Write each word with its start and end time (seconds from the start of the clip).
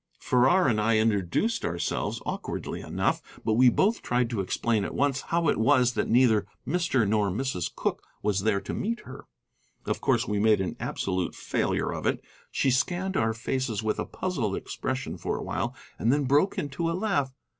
Farrar 0.19 0.67
and 0.67 0.81
I 0.81 0.97
introduced 0.97 1.63
ourselves, 1.63 2.23
awkwardly 2.25 2.81
enough, 2.81 3.21
and 3.45 3.55
we 3.55 3.69
both 3.69 4.01
tried 4.01 4.31
to 4.31 4.39
explain 4.41 4.83
at 4.83 4.95
once 4.95 5.21
how 5.21 5.47
it 5.47 5.59
was 5.59 5.93
that 5.93 6.07
neither 6.09 6.47
Mr. 6.67 7.07
nor 7.07 7.29
Mrs. 7.29 7.69
Cooke 7.75 8.01
was 8.23 8.39
there 8.39 8.59
to 8.61 8.73
meet 8.73 9.01
her. 9.01 9.27
Of 9.85 10.01
course 10.01 10.27
we 10.27 10.39
made 10.39 10.59
an 10.59 10.75
absolute 10.79 11.35
failure 11.35 11.91
of 11.93 12.07
it. 12.07 12.19
She 12.49 12.71
scanned 12.71 13.15
our 13.15 13.35
faces 13.35 13.83
with 13.83 13.99
a 13.99 14.05
puzzled 14.07 14.55
expression 14.55 15.19
for 15.19 15.37
a 15.37 15.43
while 15.43 15.75
and 15.99 16.11
then 16.11 16.23
broke 16.23 16.57
into 16.57 16.89
a 16.89 16.93
laugh. 16.97 17.31